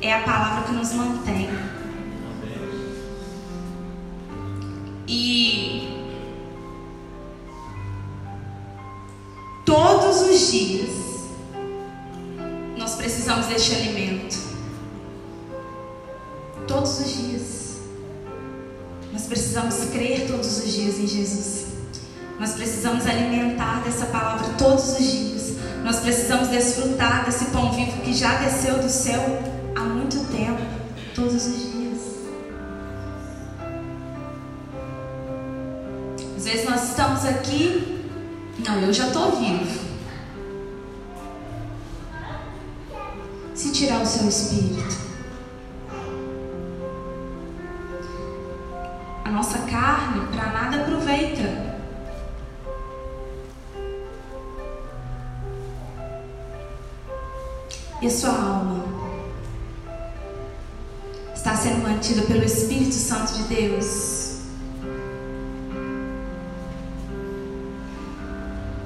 é 0.00 0.14
a 0.14 0.20
palavra 0.20 0.62
que 0.62 0.72
nos 0.72 0.94
mantém. 0.94 1.50
E 5.06 6.08
todos 9.66 10.22
os 10.22 10.50
dias 10.50 10.90
nós 12.78 12.94
precisamos 12.94 13.44
deste 13.44 13.74
alimento. 13.74 14.38
Todos 16.66 16.98
os 16.98 17.14
dias. 17.14 17.61
Nós 19.12 19.26
precisamos 19.26 19.76
crer 19.92 20.26
todos 20.26 20.58
os 20.58 20.72
dias 20.72 20.98
em 20.98 21.06
Jesus. 21.06 21.66
Nós 22.40 22.52
precisamos 22.52 23.06
alimentar 23.06 23.82
dessa 23.84 24.06
palavra 24.06 24.48
todos 24.56 24.98
os 24.98 24.98
dias. 24.98 25.52
Nós 25.84 26.00
precisamos 26.00 26.48
desfrutar 26.48 27.26
desse 27.26 27.46
pão 27.46 27.70
vivo 27.72 28.00
que 28.00 28.14
já 28.14 28.36
desceu 28.36 28.78
do 28.78 28.88
céu 28.88 29.20
há 29.76 29.80
muito 29.80 30.18
tempo, 30.32 30.62
todos 31.14 31.34
os 31.46 31.56
dias. 31.58 32.00
Às 36.36 36.44
vezes 36.44 36.68
nós 36.68 36.88
estamos 36.88 37.24
aqui, 37.26 38.08
não, 38.66 38.80
eu 38.80 38.92
já 38.92 39.08
estou 39.08 39.36
vivo. 39.36 39.92
Se 43.54 43.70
tirar 43.72 44.00
o 44.00 44.06
seu 44.06 44.26
espírito, 44.26 45.11
nossa 49.32 49.58
carne 49.60 50.26
para 50.26 50.52
nada 50.52 50.82
aproveita. 50.82 51.72
E 58.00 58.06
a 58.06 58.10
sua 58.10 58.30
alma 58.30 58.84
está 61.34 61.56
sendo 61.56 61.82
mantida 61.82 62.22
pelo 62.22 62.44
Espírito 62.44 62.94
Santo 62.94 63.32
de 63.34 63.42
Deus. 63.44 64.40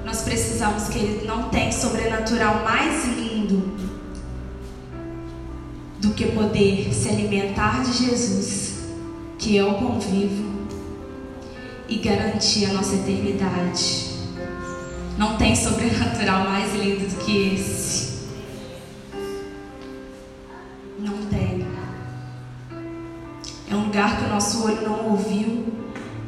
Nós 0.05 0.21
precisamos 0.21 0.87
que 0.87 0.97
Ele 0.97 1.27
não 1.27 1.49
tem 1.49 1.71
sobrenatural 1.71 2.63
mais 2.63 3.05
lindo 3.05 3.75
do 5.99 6.13
que 6.13 6.31
poder 6.31 6.93
se 6.93 7.09
alimentar 7.09 7.83
de 7.83 7.91
Jesus 7.91 8.66
que 9.47 9.57
é 9.57 9.63
o 9.63 9.97
vivo 9.97 10.67
e 11.87 11.99
garantir 11.99 12.65
a 12.65 12.73
nossa 12.73 12.95
eternidade. 12.95 14.09
Não 15.17 15.37
tem 15.37 15.55
sobrenatural 15.55 16.43
mais 16.49 16.75
lindo 16.75 17.07
do 17.07 17.15
que 17.23 17.53
esse. 17.53 18.27
Não 20.99 21.15
tem. 21.27 21.65
É 23.71 23.73
um 23.73 23.85
lugar 23.85 24.17
que 24.17 24.25
o 24.25 24.27
nosso 24.27 24.65
olho 24.65 24.81
não 24.81 25.11
ouviu, 25.11 25.65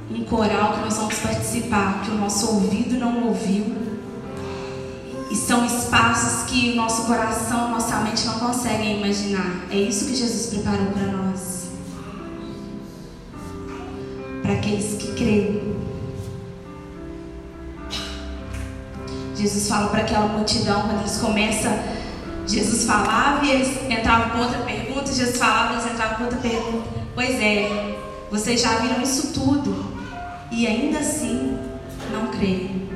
um 0.09 0.23
coral 0.23 0.75
que 0.75 0.79
nós 0.79 0.95
vamos 0.95 1.19
participar, 1.19 2.01
que 2.05 2.11
o 2.11 2.15
nosso 2.15 2.47
ouvido 2.53 2.97
não 2.97 3.27
ouviu, 3.27 3.89
E 5.29 5.35
são 5.35 5.65
espaços 5.65 6.49
que 6.49 6.71
o 6.71 6.75
nosso 6.75 7.03
coração, 7.03 7.69
nossa 7.69 7.97
mente 7.97 8.25
não 8.25 8.39
conseguem 8.39 8.97
imaginar. 8.97 9.65
É 9.69 9.75
isso 9.75 10.05
que 10.05 10.15
Jesus 10.15 10.47
preparou 10.47 10.87
para 10.87 11.05
nós. 11.11 11.48
Para 14.49 14.57
aqueles 14.57 14.95
que 14.95 15.13
creem. 15.13 15.75
Jesus 19.35 19.67
fala 19.67 19.89
para 19.89 19.99
aquela 19.99 20.25
multidão, 20.25 20.87
quando 20.87 21.01
eles 21.01 21.17
começam, 21.17 21.71
Jesus 22.47 22.85
falava 22.85 23.45
e 23.45 23.51
eles 23.51 23.67
entravam 23.87 24.31
com 24.31 24.39
outra 24.39 24.57
pergunta, 24.63 25.13
Jesus 25.13 25.37
falava 25.37 25.73
e 25.73 25.77
eles 25.77 25.91
entravam 25.91 26.17
com 26.17 26.23
outra 26.23 26.39
pergunta. 26.39 26.89
Pois 27.13 27.39
é, 27.39 27.95
vocês 28.31 28.59
já 28.59 28.79
viram 28.79 28.99
isso 29.03 29.33
tudo 29.33 29.85
e 30.51 30.65
ainda 30.65 30.97
assim 30.97 31.55
não 32.11 32.31
creem. 32.31 32.89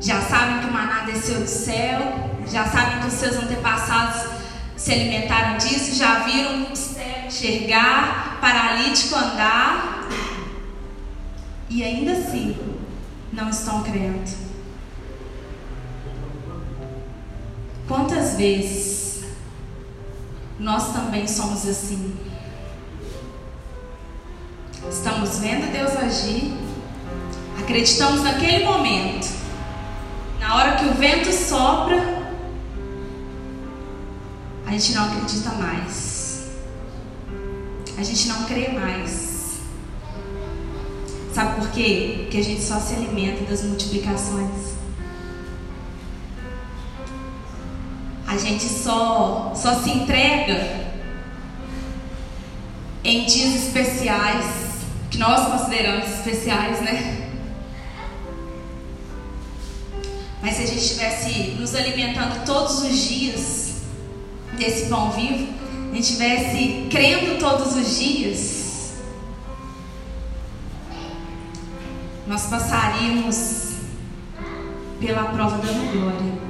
já 0.00 0.22
sabem 0.22 0.60
que 0.60 0.66
o 0.66 0.72
maná 0.72 1.04
desceu 1.04 1.40
do 1.40 1.46
céu, 1.46 2.00
já 2.50 2.64
sabem 2.64 3.00
que 3.00 3.08
os 3.08 3.12
seus 3.12 3.36
antepassados 3.36 4.37
se 4.78 4.92
alimentaram 4.92 5.58
disso, 5.58 5.96
já 5.96 6.20
viram 6.20 6.68
enxergar, 7.26 8.38
paralítico 8.40 9.16
andar, 9.16 10.08
e 11.68 11.82
ainda 11.82 12.12
assim 12.12 12.56
não 13.32 13.50
estão 13.50 13.82
crendo. 13.82 14.30
Quantas 17.88 18.36
vezes 18.36 19.24
nós 20.60 20.92
também 20.92 21.26
somos 21.26 21.66
assim? 21.66 22.16
Estamos 24.88 25.40
vendo 25.40 25.72
Deus 25.72 25.96
agir, 25.96 26.54
acreditamos 27.58 28.22
naquele 28.22 28.64
momento, 28.64 29.28
na 30.38 30.54
hora 30.54 30.76
que 30.76 30.84
o 30.84 30.94
vento 30.94 31.32
sopra, 31.32 32.17
a 34.68 34.70
gente 34.70 34.92
não 34.92 35.04
acredita 35.06 35.50
mais. 35.52 36.50
A 37.96 38.02
gente 38.02 38.28
não 38.28 38.44
crê 38.44 38.68
mais. 38.68 39.60
Sabe 41.32 41.58
por 41.58 41.70
quê? 41.70 42.18
Porque 42.22 42.36
a 42.36 42.44
gente 42.44 42.62
só 42.62 42.78
se 42.78 42.94
alimenta 42.94 43.44
das 43.44 43.62
multiplicações. 43.62 44.74
A 48.26 48.36
gente 48.36 48.64
só, 48.64 49.54
só 49.56 49.82
se 49.82 49.90
entrega 49.90 50.92
em 53.02 53.24
dias 53.24 53.54
especiais, 53.54 54.44
que 55.10 55.16
nós 55.16 55.48
consideramos 55.48 56.10
especiais, 56.10 56.82
né? 56.82 57.30
Mas 60.42 60.56
se 60.56 60.62
a 60.62 60.66
gente 60.66 60.78
estivesse 60.78 61.56
nos 61.58 61.74
alimentando 61.74 62.44
todos 62.44 62.82
os 62.82 63.08
dias 63.08 63.67
desse 64.58 64.88
pão 64.88 65.10
vivo, 65.10 65.48
a 65.90 65.94
gente 65.94 66.00
estivesse 66.00 66.86
crendo 66.90 67.38
todos 67.38 67.76
os 67.76 67.98
dias, 67.98 68.94
nós 72.26 72.46
passaríamos 72.46 73.76
pela 75.00 75.24
prova 75.24 75.58
dando 75.58 75.92
glória. 75.92 76.48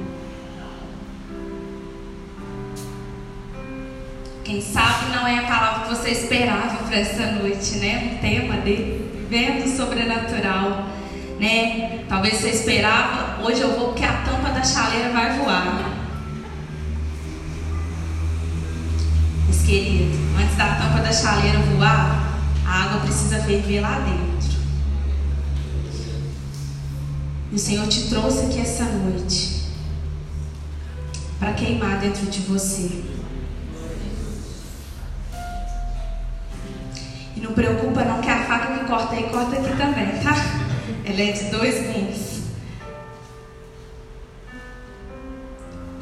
Quem 4.43 4.61
sabe 4.61 5.11
não 5.15 5.27
é 5.27 5.39
a 5.39 5.43
palavra 5.43 5.83
que 5.83 5.95
você 5.95 6.09
esperava 6.09 6.83
para 6.83 6.97
essa 6.97 7.31
noite, 7.33 7.75
né? 7.75 8.17
O 8.17 8.21
tema 8.21 8.57
de 8.61 8.73
vivendo 9.29 9.67
sobrenatural 9.67 10.89
né? 11.39 12.01
Talvez 12.09 12.35
você 12.35 12.49
esperava, 12.49 13.41
hoje 13.41 13.61
eu 13.61 13.71
vou 13.71 13.87
porque 13.89 14.03
a 14.03 14.13
tampa 14.23 14.49
da 14.49 14.63
chaleira 14.63 15.09
vai 15.11 15.37
voar. 15.37 15.98
Querido, 19.69 20.17
antes 20.41 20.57
da 20.57 20.75
tampa 20.75 20.99
da 20.99 21.11
chaleira 21.11 21.59
voar, 21.59 22.41
a 22.65 22.83
água 22.85 23.01
precisa 23.01 23.39
ferver 23.43 23.81
lá 23.81 23.99
dentro. 23.99 24.59
E 27.51 27.55
o 27.55 27.59
Senhor 27.59 27.87
te 27.87 28.09
trouxe 28.09 28.45
aqui 28.45 28.59
essa 28.61 28.85
noite 28.85 29.67
para 31.37 31.53
queimar 31.53 31.99
dentro 31.99 32.25
de 32.25 32.39
você. 32.41 33.03
E 37.35 37.39
não 37.39 37.53
preocupa 37.53 38.03
não 38.03 38.21
que 38.21 38.29
a 38.29 38.45
faca 38.45 38.73
que 38.73 38.85
corta 38.85 39.15
aí 39.15 39.29
corta 39.29 39.55
aqui 39.55 39.77
também, 39.77 40.19
tá? 40.23 40.33
Ela 41.05 41.21
é 41.21 41.31
de 41.31 41.43
dois 41.51 41.75
gumes. 41.85 42.39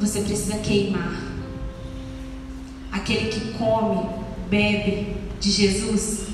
Você 0.00 0.22
precisa 0.22 0.56
queimar. 0.58 1.37
Aquele 3.08 3.30
que 3.30 3.52
come, 3.54 4.06
bebe 4.50 5.16
de 5.40 5.50
Jesus, 5.50 6.26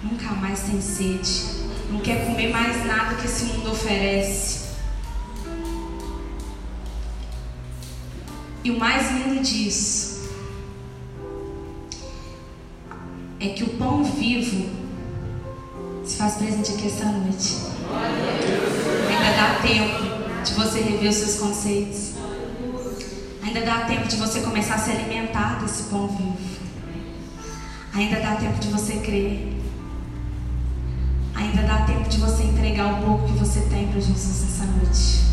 nunca 0.00 0.30
mais 0.34 0.60
tem 0.60 0.80
sede. 0.80 1.66
Não 1.90 1.98
quer 1.98 2.24
comer 2.24 2.52
mais 2.52 2.86
nada 2.86 3.16
que 3.16 3.26
esse 3.26 3.46
mundo 3.46 3.72
oferece. 3.72 4.76
E 8.62 8.70
o 8.70 8.78
mais 8.78 9.10
lindo 9.10 9.42
disso 9.42 10.30
é 13.40 13.48
que 13.48 13.64
o 13.64 13.70
pão 13.70 14.04
vivo 14.04 14.70
se 16.04 16.14
faz 16.14 16.34
presente 16.34 16.70
aqui 16.74 16.86
essa 16.86 17.06
noite. 17.06 17.56
Ainda 19.08 19.36
dá 19.36 19.58
tempo 19.66 20.44
de 20.44 20.54
você 20.54 20.80
rever 20.80 21.10
os 21.10 21.16
seus 21.16 21.40
conceitos. 21.40 22.19
Ainda 23.50 23.62
dá 23.62 23.80
tempo 23.80 24.06
de 24.06 24.14
você 24.14 24.42
começar 24.42 24.76
a 24.76 24.78
se 24.78 24.92
alimentar 24.92 25.60
desse 25.60 25.82
pão 25.90 26.06
vivo. 26.06 26.38
Ainda 27.92 28.20
dá 28.20 28.36
tempo 28.36 28.60
de 28.60 28.68
você 28.68 28.98
crer. 28.98 29.60
Ainda 31.34 31.62
dá 31.62 31.84
tempo 31.84 32.08
de 32.08 32.18
você 32.18 32.44
entregar 32.44 32.92
o 32.92 33.04
pouco 33.04 33.26
que 33.26 33.32
você 33.32 33.62
tem 33.62 33.88
para 33.88 34.00
Jesus 34.00 34.42
nessa 34.42 34.66
noite. 34.66 35.24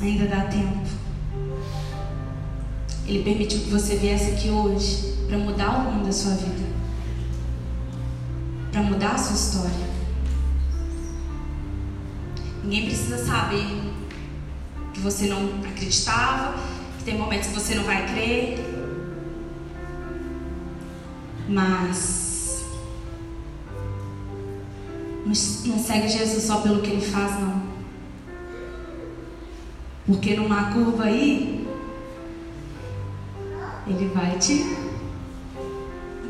Ainda 0.00 0.34
dá 0.34 0.44
tempo. 0.46 0.88
Ele 3.06 3.22
permitiu 3.22 3.60
que 3.60 3.68
você 3.68 3.96
viesse 3.96 4.30
aqui 4.30 4.48
hoje 4.48 5.14
para 5.28 5.36
mudar 5.36 5.78
o 5.78 5.90
rumo 5.90 6.06
da 6.06 6.12
sua 6.12 6.32
vida, 6.36 6.70
para 8.72 8.82
mudar 8.82 9.10
a 9.10 9.18
sua 9.18 9.36
história. 9.36 9.92
Ninguém 12.64 12.86
precisa 12.86 13.22
saber 13.22 13.91
que 15.02 15.10
você 15.10 15.26
não 15.26 15.50
acreditava, 15.68 16.54
que 16.98 17.04
tem 17.04 17.18
momentos 17.18 17.48
que 17.48 17.54
você 17.54 17.74
não 17.74 17.82
vai 17.82 18.06
crer. 18.06 18.64
Mas 21.48 22.64
não 25.26 25.78
segue 25.78 26.08
Jesus 26.08 26.44
só 26.44 26.60
pelo 26.60 26.80
que 26.80 26.90
ele 26.90 27.04
faz, 27.04 27.32
não. 27.40 27.62
Porque 30.06 30.36
numa 30.36 30.72
curva 30.72 31.04
aí, 31.04 31.66
ele 33.86 34.08
vai 34.14 34.38
te 34.38 34.76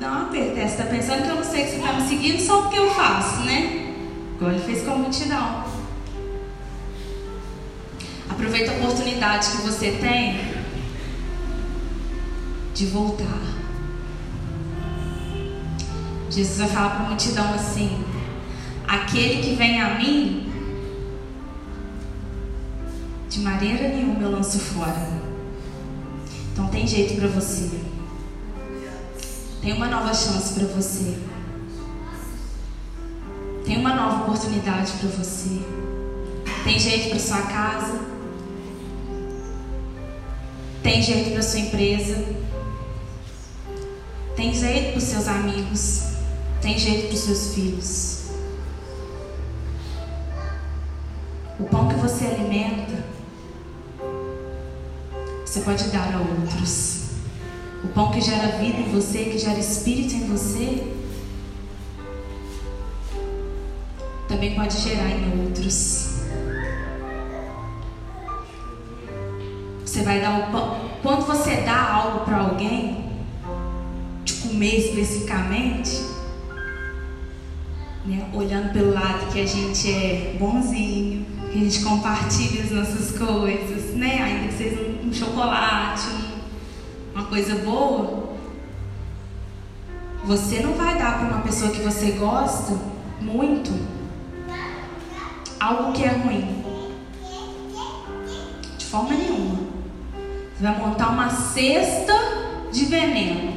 dar 0.01 0.09
uma 0.09 0.23
aperto. 0.23 0.55
Você 0.55 0.63
está 0.63 0.85
pensando 0.85 1.23
que 1.23 1.29
eu 1.29 1.37
não 1.37 1.45
sei 1.45 1.65
que 1.65 1.71
você 1.71 1.77
está 1.77 1.93
me 1.93 2.09
seguindo 2.09 2.41
só 2.41 2.63
porque 2.63 2.79
eu 2.79 2.91
faço, 2.91 3.41
né? 3.43 3.95
Igual 4.37 4.53
ele 4.53 4.61
fez 4.61 4.83
com 4.83 4.93
a 4.93 4.97
multidão. 4.97 5.72
Aproveita 8.43 8.73
a 8.73 8.75
oportunidade 8.75 9.51
que 9.53 9.57
você 9.59 9.93
tem 9.93 10.53
de 12.75 12.87
voltar. 12.87 13.39
Jesus 16.29 16.59
vai 16.59 16.69
falar 16.69 16.91
para 16.91 17.07
a 17.07 17.09
multidão 17.11 17.55
assim: 17.55 18.05
aquele 18.89 19.41
que 19.45 19.55
vem 19.55 19.81
a 19.81 19.95
mim, 19.95 20.53
de 23.31 23.39
maneira 23.39 23.89
nenhuma 23.91 24.21
eu 24.21 24.33
lanço 24.33 24.59
fora. 24.59 25.07
Então 26.53 26.67
tem 26.67 26.85
jeito 26.85 27.15
para 27.15 27.29
você. 27.29 27.71
Tem 29.61 29.73
uma 29.73 29.87
nova 29.87 30.13
chance 30.13 30.53
para 30.55 30.67
você. 30.67 31.17
Tem 33.65 33.79
uma 33.79 33.95
nova 33.95 34.25
oportunidade 34.25 34.91
para 34.95 35.11
você. 35.11 35.63
Tem 36.65 36.77
jeito 36.77 37.11
para 37.11 37.21
sua 37.21 37.43
casa. 37.43 38.12
Tem 40.93 41.01
jeito 41.01 41.31
para 41.31 41.43
sua 41.43 41.61
empresa. 41.61 42.23
Tem 44.37 44.53
jeito 44.53 44.93
para 44.93 45.01
seus 45.01 45.27
amigos. 45.27 46.03
Tem 46.61 46.79
jeito 46.79 47.09
para 47.09 47.17
seus 47.17 47.55
filhos. 47.55 48.25
O 51.59 51.65
pão 51.65 51.89
que 51.89 51.95
você 51.95 52.27
alimenta, 52.27 53.07
você 55.47 55.61
pode 55.61 55.85
dar 55.85 56.15
a 56.15 56.19
outros. 56.19 57.05
O 57.83 57.89
pão 57.89 58.11
que 58.11 58.21
gera 58.21 58.59
vida 58.59 58.77
em 58.77 58.93
você, 58.93 59.25
que 59.25 59.39
gera 59.39 59.59
espírito 59.59 60.15
em 60.15 60.27
você, 60.27 60.93
também 64.29 64.55
pode 64.55 64.79
gerar 64.79 65.09
em 65.09 65.41
outros. 65.47 66.13
Você 69.93 70.03
vai 70.05 70.21
dar 70.21 70.39
o 70.39 70.53
quando 71.13 71.27
você 71.27 71.57
dá 71.57 71.93
algo 71.93 72.21
para 72.21 72.39
alguém, 72.39 73.05
de 74.25 74.33
comer 74.35 74.79
especificamente, 74.79 76.03
né, 78.07 78.31
olhando 78.33 78.73
pelo 78.73 78.95
lado 78.95 79.31
que 79.31 79.43
a 79.43 79.47
gente 79.47 79.93
é 79.93 80.37
bonzinho, 80.39 81.27
que 81.53 81.59
a 81.59 81.65
gente 81.65 81.85
compartilha 81.85 82.65
as 82.65 82.71
nossas 82.71 83.19
coisas, 83.19 83.95
né? 83.95 84.23
Ainda 84.23 84.49
que 84.49 84.55
seja 84.55 84.81
um, 84.81 85.09
um 85.09 85.13
chocolate, 85.13 86.07
um, 86.09 87.15
uma 87.15 87.25
coisa 87.27 87.57
boa, 87.57 88.33
você 90.25 90.61
não 90.61 90.73
vai 90.73 90.99
dar 90.99 91.19
para 91.19 91.29
uma 91.29 91.43
pessoa 91.43 91.71
que 91.71 91.81
você 91.81 92.13
gosta 92.13 92.75
muito 93.21 93.71
algo 95.61 95.93
que 95.93 96.05
é 96.05 96.09
ruim. 96.09 96.65
De 98.79 98.87
forma 98.87 99.11
nenhuma. 99.11 99.62
Vai 100.63 100.79
montar 100.79 101.09
uma 101.09 101.29
cesta 101.29 102.15
de 102.71 102.85
veneno. 102.85 103.53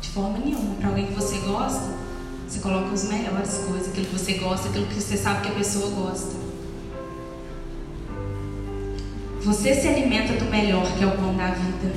De 0.00 0.08
forma 0.10 0.38
nenhuma. 0.38 0.76
Para 0.76 0.90
alguém 0.90 1.06
que 1.08 1.14
você 1.14 1.38
gosta, 1.38 1.96
você 2.46 2.60
coloca 2.60 2.92
as 2.92 3.08
melhores 3.08 3.64
coisas, 3.68 3.88
aquilo 3.88 4.06
que 4.06 4.12
você 4.16 4.34
gosta, 4.34 4.68
aquilo 4.68 4.86
que 4.86 4.94
você 4.94 5.16
sabe 5.16 5.42
que 5.42 5.48
a 5.48 5.54
pessoa 5.56 5.90
gosta. 5.90 6.36
Você 9.42 9.74
se 9.74 9.88
alimenta 9.88 10.34
do 10.34 10.44
melhor, 10.44 10.86
que 10.96 11.02
é 11.02 11.06
o 11.08 11.16
pão 11.16 11.36
da 11.36 11.48
vida. 11.48 11.92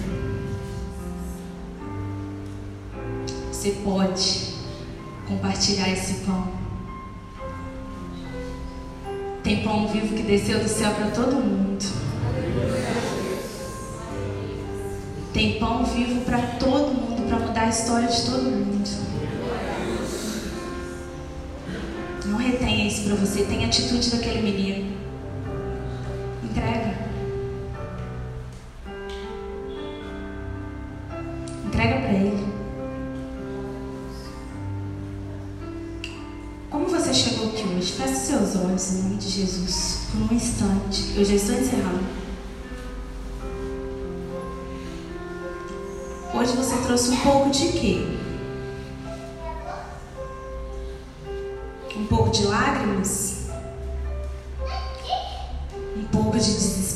Você 3.52 3.72
pode 3.84 4.56
compartilhar 5.28 5.88
esse 5.90 6.26
pão. 6.26 6.69
Tem 9.50 9.64
pão 9.64 9.88
vivo 9.88 10.16
que 10.16 10.22
desceu 10.22 10.60
do 10.60 10.70
céu 10.70 10.94
para 10.94 11.10
todo 11.10 11.38
mundo. 11.38 11.84
Tem 15.34 15.58
pão 15.58 15.84
vivo 15.86 16.22
para 16.22 16.38
todo 16.60 16.94
mundo, 16.94 17.28
para 17.28 17.40
mudar 17.40 17.64
a 17.64 17.70
história 17.70 18.08
de 18.08 18.22
todo 18.26 18.44
mundo. 18.44 18.88
Não 22.28 22.38
retenha 22.38 22.88
isso 22.88 23.06
para 23.06 23.16
você. 23.16 23.44
Tenha 23.46 23.66
a 23.66 23.70
atitude 23.70 24.12
daquele 24.12 24.44
menino. 24.44 24.96
Olhos 38.80 38.94
em 38.94 39.04
nome 39.04 39.16
de 39.18 39.30
Jesus 39.30 40.08
por 40.10 40.22
um 40.22 40.36
instante. 40.36 41.14
Eu 41.18 41.26
já 41.26 41.36
estou 41.36 41.56
encerrando. 41.56 42.04
Hoje 46.34 46.56
você 46.56 46.78
trouxe 46.78 47.12
um 47.12 47.18
pouco 47.18 47.50
de 47.50 47.74
quê? 47.74 48.08
Um 51.98 52.06
pouco 52.06 52.30
de 52.30 52.46
lágrimas? 52.46 53.50
Um 55.98 56.04
pouco 56.06 56.38
de 56.38 56.54
desespero? 56.54 56.89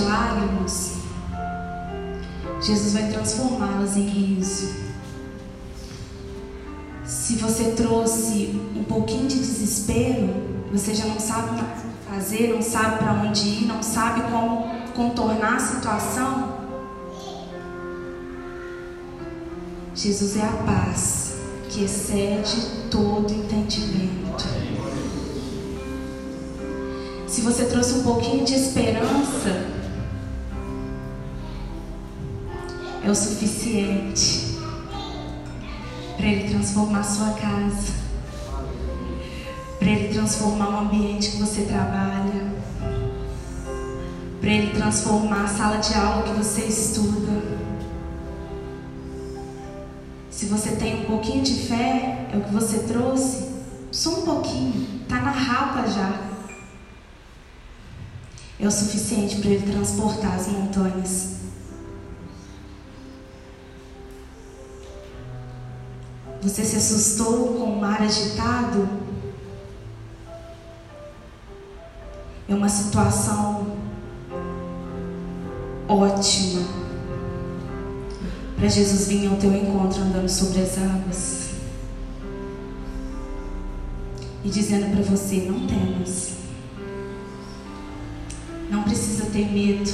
Lágrimas, 0.00 0.92
Jesus 2.60 2.92
vai 2.92 3.10
transformá-las 3.10 3.96
em 3.96 4.06
riso. 4.06 4.82
Se 7.04 7.36
você 7.36 7.72
trouxe 7.72 8.60
um 8.76 8.84
pouquinho 8.84 9.26
de 9.26 9.36
desespero, 9.36 10.30
você 10.72 10.94
já 10.94 11.06
não 11.06 11.18
sabe 11.18 11.50
o 11.50 11.54
que 11.54 11.64
fazer, 12.08 12.48
não 12.54 12.62
sabe 12.62 12.98
para 12.98 13.12
onde 13.12 13.48
ir, 13.48 13.66
não 13.66 13.82
sabe 13.82 14.22
como 14.30 14.70
contornar 14.94 15.56
a 15.56 15.60
situação. 15.60 16.62
Jesus 19.94 20.36
é 20.36 20.42
a 20.42 20.52
paz 20.64 21.34
que 21.68 21.84
excede 21.84 22.66
todo 22.90 23.32
entendimento. 23.32 24.44
Se 27.26 27.40
você 27.40 27.64
trouxe 27.64 27.94
um 27.94 28.02
pouquinho 28.02 28.44
de 28.44 28.54
esperança, 28.54 29.31
é 33.04 33.10
o 33.10 33.14
suficiente 33.14 34.56
para 36.16 36.26
Ele 36.26 36.48
transformar 36.50 37.02
sua 37.02 37.32
casa, 37.32 37.92
para 39.78 39.88
Ele 39.88 40.14
transformar 40.14 40.68
o 40.68 40.78
ambiente 40.86 41.32
que 41.32 41.36
você 41.38 41.62
trabalha, 41.62 42.52
para 44.40 44.50
Ele 44.50 44.70
transformar 44.72 45.44
a 45.44 45.48
sala 45.48 45.78
de 45.78 45.94
aula 45.94 46.22
que 46.22 46.32
você 46.32 46.62
estuda. 46.62 47.42
Se 50.30 50.46
você 50.46 50.72
tem 50.76 51.02
um 51.02 51.04
pouquinho 51.06 51.42
de 51.42 51.54
fé, 51.54 52.28
é 52.32 52.36
o 52.36 52.40
que 52.42 52.52
você 52.52 52.80
trouxe, 52.80 53.48
só 53.90 54.20
um 54.20 54.22
pouquinho, 54.22 55.02
está 55.02 55.20
na 55.20 55.30
rapa 55.30 55.88
já. 55.88 56.32
É 58.60 58.66
o 58.66 58.70
suficiente 58.70 59.36
para 59.36 59.50
ele 59.50 59.72
transportar 59.72 60.34
as 60.36 60.46
montanhas. 60.46 61.41
Você 66.42 66.64
se 66.64 66.76
assustou 66.76 67.54
com 67.54 67.64
o 67.64 67.80
mar 67.80 68.02
agitado? 68.02 68.88
É 72.48 72.54
uma 72.54 72.68
situação 72.68 73.76
ótima 75.88 76.62
para 78.56 78.68
Jesus 78.68 79.06
vir 79.06 79.28
ao 79.28 79.36
teu 79.36 79.54
encontro 79.54 80.02
andando 80.02 80.28
sobre 80.28 80.62
as 80.62 80.76
águas 80.78 81.50
e 84.44 84.48
dizendo 84.48 84.90
para 84.90 85.02
você: 85.02 85.48
não 85.48 85.64
temas, 85.66 86.32
não 88.68 88.82
precisa 88.82 89.26
ter 89.26 89.46
medo, 89.48 89.90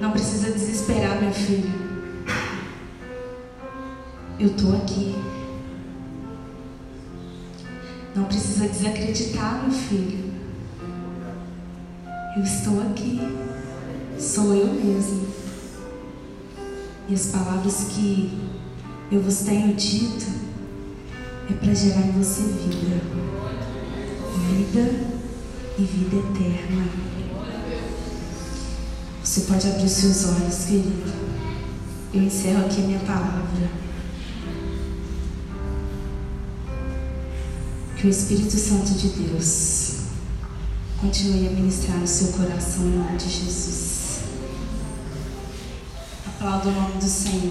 não 0.00 0.12
precisa 0.12 0.52
desesperar, 0.52 1.20
meu 1.20 1.32
filho. 1.32 1.87
Eu 4.38 4.46
estou 4.46 4.76
aqui. 4.76 5.16
Não 8.14 8.24
precisa 8.24 8.68
desacreditar, 8.68 9.64
meu 9.64 9.72
filho. 9.72 10.32
Eu 12.36 12.42
estou 12.44 12.80
aqui. 12.82 13.20
Sou 14.16 14.54
eu 14.54 14.72
mesmo. 14.74 15.26
E 17.08 17.14
as 17.14 17.26
palavras 17.26 17.88
que 17.90 18.38
eu 19.10 19.20
vos 19.20 19.40
tenho 19.40 19.74
dito 19.74 20.26
é 21.50 21.54
para 21.54 21.74
gerar 21.74 22.02
em 22.02 22.12
você 22.12 22.42
vida. 22.42 23.00
Vida 24.50 25.18
e 25.78 25.82
vida 25.82 26.16
eterna. 26.16 26.86
Você 29.24 29.40
pode 29.40 29.66
abrir 29.66 29.88
seus 29.88 30.26
olhos, 30.26 30.64
querido. 30.66 31.12
Eu 32.14 32.22
encerro 32.22 32.66
aqui 32.66 32.82
a 32.82 32.86
minha 32.86 33.00
palavra. 33.00 33.87
Que 37.98 38.06
o 38.06 38.10
Espírito 38.10 38.56
Santo 38.56 38.92
de 38.94 39.08
Deus 39.08 40.02
continue 41.00 41.48
a 41.48 41.50
ministrar 41.50 41.98
no 41.98 42.06
seu 42.06 42.28
coração 42.28 42.84
em 42.84 42.96
nome 42.96 43.16
de 43.16 43.28
Jesus. 43.28 44.20
Aplauda 46.24 46.68
o 46.68 46.72
nome 46.72 47.00
do 47.00 47.08
Senhor. 47.08 47.50